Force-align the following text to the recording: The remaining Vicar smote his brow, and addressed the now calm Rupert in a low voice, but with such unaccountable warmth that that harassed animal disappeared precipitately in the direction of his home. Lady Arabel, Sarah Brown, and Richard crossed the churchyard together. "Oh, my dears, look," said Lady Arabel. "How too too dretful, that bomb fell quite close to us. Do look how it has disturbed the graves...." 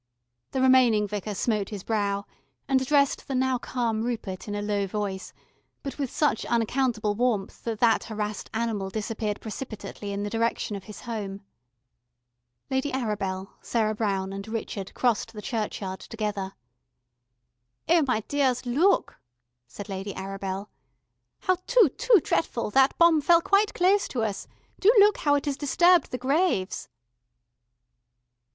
The 0.49 0.61
remaining 0.61 1.07
Vicar 1.07 1.35
smote 1.35 1.69
his 1.69 1.83
brow, 1.83 2.25
and 2.67 2.81
addressed 2.81 3.27
the 3.27 3.35
now 3.35 3.59
calm 3.59 4.01
Rupert 4.01 4.47
in 4.47 4.55
a 4.55 4.61
low 4.63 4.87
voice, 4.87 5.31
but 5.83 5.99
with 5.99 6.09
such 6.09 6.43
unaccountable 6.47 7.13
warmth 7.13 7.63
that 7.65 7.79
that 7.81 8.05
harassed 8.05 8.49
animal 8.51 8.89
disappeared 8.89 9.39
precipitately 9.39 10.11
in 10.11 10.23
the 10.23 10.29
direction 10.31 10.75
of 10.75 10.85
his 10.85 11.01
home. 11.01 11.41
Lady 12.71 12.89
Arabel, 12.91 13.51
Sarah 13.61 13.93
Brown, 13.93 14.33
and 14.33 14.47
Richard 14.47 14.91
crossed 14.95 15.33
the 15.33 15.39
churchyard 15.43 15.99
together. 15.99 16.53
"Oh, 17.87 18.01
my 18.07 18.21
dears, 18.21 18.65
look," 18.65 19.17
said 19.67 19.87
Lady 19.87 20.15
Arabel. 20.15 20.69
"How 21.41 21.57
too 21.67 21.89
too 21.89 22.19
dretful, 22.23 22.71
that 22.71 22.97
bomb 22.97 23.21
fell 23.21 23.39
quite 23.41 23.75
close 23.75 24.07
to 24.07 24.23
us. 24.23 24.47
Do 24.79 24.91
look 24.97 25.17
how 25.17 25.35
it 25.35 25.45
has 25.45 25.57
disturbed 25.57 26.09
the 26.09 26.17
graves...." 26.17 26.89